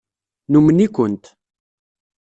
Numen-ikent. 0.51 1.23